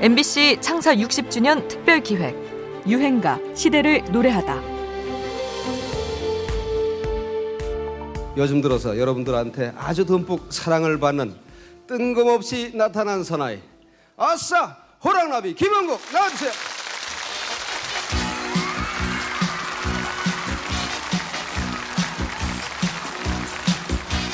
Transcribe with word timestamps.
MBC 0.00 0.56
창사 0.62 0.94
60주년 0.94 1.68
특별 1.68 2.02
기획 2.02 2.34
유행가 2.86 3.38
시대를 3.54 4.02
노래하다. 4.10 4.62
요즘 8.38 8.62
들어서 8.62 8.98
여러분들한테 8.98 9.74
아주 9.76 10.06
듬뿍 10.06 10.50
사랑을 10.50 10.98
받는 10.98 11.34
뜬금없이 11.86 12.74
나타난 12.74 13.22
사나이 13.22 13.58
아싸 14.16 14.74
호랑나비 15.04 15.54
김원국 15.54 16.00
나와주세요. 16.10 16.50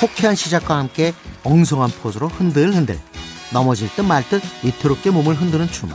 호쾌한 0.01 0.37
시작과 0.37 0.77
함께 0.77 1.12
엉성한 1.42 1.91
포즈로 2.01 2.28
흔들흔들 2.28 3.01
넘어질 3.56 3.88
듯 3.96 4.02
말 4.02 4.23
듯 4.28 4.42
위태롭게 4.62 5.09
몸을 5.10 5.34
흔드는 5.34 5.69
춤. 5.69 5.91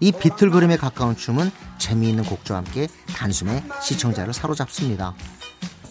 이 0.00 0.10
비틀거림에 0.10 0.76
가까운 0.76 1.16
춤은 1.16 1.52
재미있는 1.78 2.24
곡조와 2.24 2.58
함께 2.58 2.88
단숨에 3.14 3.62
시청자를 3.80 4.34
사로잡습니다. 4.34 5.14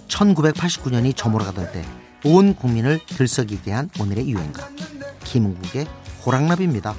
1989년이 0.09 1.15
저물어가던 1.15 1.71
때 1.71 1.85
온 2.25 2.55
국민을 2.55 3.01
들썩이게 3.05 3.71
한 3.73 3.89
오늘의 3.99 4.29
유행가 4.29 4.65
김은국의 5.25 5.87
호랑나비입니다. 6.25 6.93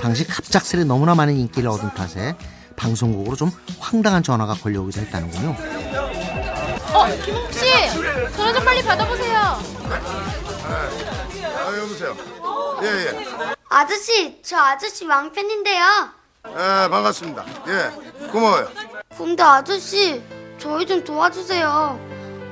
당시 0.00 0.26
갑작스레 0.26 0.82
너무나 0.84 1.14
많은 1.14 1.36
인기를 1.36 1.68
얻은 1.68 1.94
탓에 1.94 2.34
방송국으로 2.76 3.36
좀 3.36 3.52
황당한 3.78 4.24
전화가 4.24 4.54
걸려오기도 4.54 5.00
했다는군요. 5.02 5.56
어, 6.92 7.06
김홍 7.24 7.52
씨, 7.52 8.36
전화 8.36 8.52
좀 8.52 8.64
빨리 8.64 8.82
받아보세요. 8.82 9.73
아, 9.90 11.76
여보세요. 11.76 12.16
예, 12.82 12.86
예. 12.86 13.54
아저씨, 13.68 14.40
저 14.42 14.56
아저씨 14.58 15.04
왕팬인데요. 15.06 15.84
예, 16.48 16.88
반갑습니다. 16.88 17.44
예, 17.68 18.26
고마워요. 18.30 18.68
근데 19.16 19.42
아저씨, 19.42 20.22
저희 20.58 20.86
좀 20.86 21.02
도와주세요. 21.04 21.98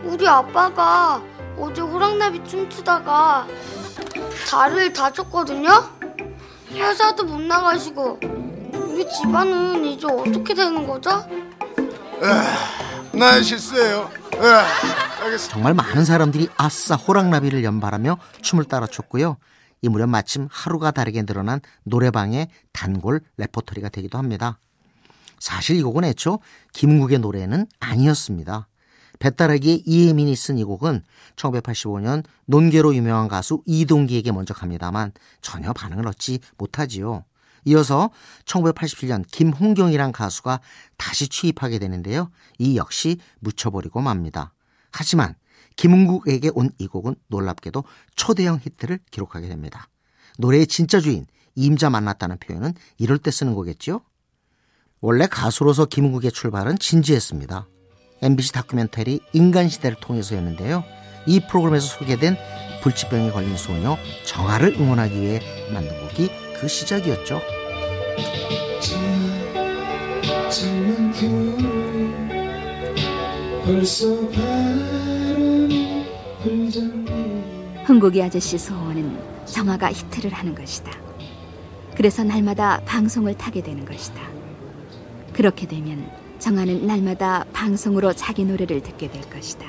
우리 0.05 0.27
아빠가 0.29 1.23
어제 1.59 1.81
호랑나비 1.81 2.43
춤추다가 2.49 3.47
다리를 4.51 4.93
다쳤거든요? 4.93 5.89
회사도 6.73 7.25
못 7.25 7.41
나가시고 7.41 8.19
우리 8.73 9.09
집안은 9.09 9.85
이제 9.85 10.07
어떻게 10.07 10.55
되는 10.55 10.87
거죠? 10.87 11.25
나의 13.13 13.43
실수예요. 13.45 14.11
예, 14.37 14.39
알겠습니다. 14.47 15.12
정말 15.49 15.73
많은 15.75 16.05
사람들이 16.05 16.49
아싸 16.57 16.97
호랑나비를 16.97 17.63
연발하며 17.63 18.19
춤을 18.43 18.65
따라 18.65 18.87
췄고요. 18.87 19.37
이 19.81 19.89
무렵 19.89 20.09
마침 20.09 20.49
하루가 20.51 20.91
다르게 20.91 21.23
늘어난 21.23 21.61
노래방의 21.85 22.49
단골 22.73 23.21
레퍼토리가 23.37 23.89
되기도 23.89 24.19
합니다. 24.19 24.59
사실 25.39 25.77
이 25.77 25.83
곡은 25.83 26.05
애초 26.05 26.41
김국의 26.73 27.21
노래는 27.21 27.67
아니었습니다. 27.81 28.69
배따라기의 29.21 29.85
이혜민이 29.87 30.35
쓴 30.35 30.59
이 30.59 30.65
곡은 30.65 31.03
1985년 31.37 32.25
논계로 32.47 32.95
유명한 32.95 33.29
가수 33.29 33.63
이동기에게 33.67 34.33
먼저 34.33 34.55
갑니다만 34.55 35.13
전혀 35.41 35.73
반응을 35.73 36.09
얻지 36.09 36.41
못하지요. 36.59 37.25
이어서 37.65 38.11
1987년 38.45 39.25
김홍경이란 39.31 40.11
가수가 40.11 40.61
다시 40.97 41.29
취입하게 41.29 41.79
되는데요. 41.79 42.31
이 42.59 42.77
역시 42.77 43.19
묻혀버리고 43.39 44.01
맙니다. 44.01 44.53
하지만 44.93 45.35
김은국에게 45.77 46.51
온 46.55 46.71
이 46.79 46.87
곡은 46.87 47.15
놀랍게도 47.29 47.85
초대형 48.17 48.61
히트를 48.63 49.01
기록하게 49.11 49.49
됩니다. 49.49 49.89
노래의 50.39 50.67
진짜 50.67 51.01
주인 51.01 51.27
임자 51.55 51.91
만났다는 51.91 52.39
표현은 52.39 52.75
이럴 52.99 53.19
때 53.19 53.31
쓰는 53.31 53.55
거겠죠? 53.55 54.01
원래 55.01 55.27
가수로서 55.27 55.85
김은국의 55.87 56.33
출발은 56.33 56.79
진지했습니다. 56.79 57.69
MBC 58.23 58.53
다큐멘터리 58.53 59.21
인간시대를 59.33 59.99
통해서였는데요. 60.01 60.85
이 61.27 61.41
프로그램에서 61.49 61.87
소개된 61.87 62.37
불치병에 62.83 63.31
걸린 63.33 63.57
소녀 63.57 63.97
정아를 64.27 64.75
응원하기 64.79 65.21
위해 65.21 65.41
만든 65.73 65.99
곡이 66.01 66.31
그 66.61 66.69
시작이었죠. 66.69 67.41
흥국이 77.85 78.21
아저씨 78.21 78.59
소원은 78.59 79.47
정아가 79.47 79.93
히트를 79.93 80.33
하는 80.33 80.55
것이다. 80.55 80.91
그래서 81.97 82.25
날마다 82.25 82.81
방송을 82.85 83.39
타게 83.39 83.63
되는 83.63 83.85
것이다. 83.85 84.21
그렇게 85.33 85.69
되면 85.69 86.11
정아는 86.41 86.89
날마다 86.89 87.45
방송으로 87.53 88.13
자기 88.13 88.45
노래를 88.45 88.83
듣게 88.83 89.09
될 89.09 89.23
것이다. 89.31 89.65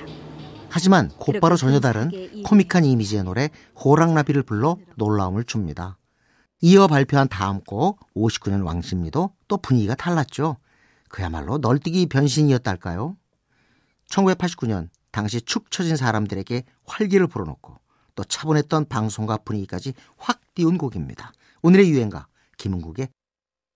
하지만 0.70 1.10
곧바로 1.20 1.56
전혀 1.56 1.80
다른 1.80 2.10
코믹한 2.44 2.86
이미지의 2.86 3.24
노래 3.24 3.52
호랑나비를 3.84 4.42
불러 4.42 4.78
놀라움을 4.96 5.44
줍니다. 5.44 6.00
이어 6.62 6.88
발표한 6.88 7.28
다음 7.28 7.62
곡 7.62 8.00
59년 8.16 8.66
왕십리도 8.66 9.34
또 9.48 9.58
분위기가 9.58 9.94
달랐죠. 9.94 10.58
그야말로 11.10 11.60
널뛰기 11.60 12.08
변신이었달까요? 12.08 13.18
1989년 14.14 14.90
당시 15.12 15.42
축 15.42 15.72
처진 15.72 15.96
사람들에게 15.96 16.64
활기를 16.86 17.28
불어넣고 17.28 17.80
또 18.16 18.24
차분했던 18.24 18.88
방송과 18.88 19.38
분위기까지 19.38 19.94
확 20.18 20.42
띄운 20.54 20.78
곡입니다. 20.78 21.32
오늘의 21.64 21.90
유행가 21.90 22.28
김은국의 22.58 23.10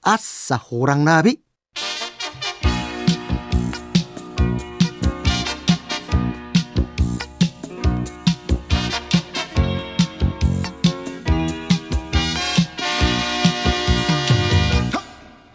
아싸 0.03 0.55
호랑나비 0.55 1.41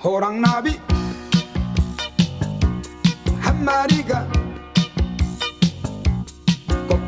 호랑나비 0.03 0.82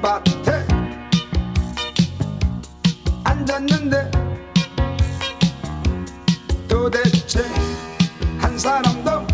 밭에 0.05 0.67
앉았는데 3.25 4.11
도대체 6.69 7.43
한 8.39 8.59
사람도 8.59 9.27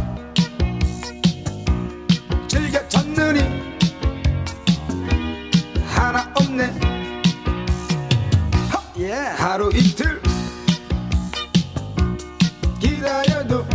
즐겨 2.46 2.88
찾느니 2.88 3.40
하나 5.88 6.32
없네. 6.36 6.72
하루 9.38 9.70
이틀 9.74 10.22
기다려도 12.78 13.66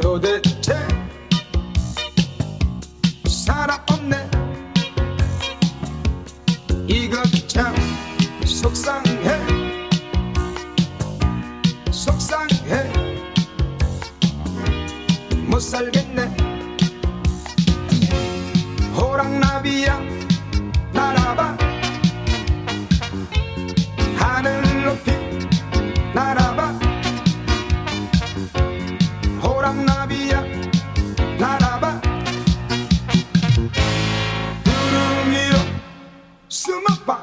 도대체 0.00 0.51
속상해. 8.74 9.28
속상해. 11.90 12.90
못 15.46 15.60
살겠네. 15.60 16.34
호랑나비야 18.96 20.00
날아봐. 20.94 21.58
하늘 24.16 24.84
높이 24.84 25.10
날아봐. 26.14 26.72
호랑나비야 29.42 30.40
날아봐. 31.38 32.00
구름 34.64 35.30
위로 35.30 35.58
숨어봐. 36.48 37.22